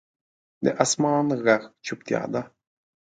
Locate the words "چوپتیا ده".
1.85-2.41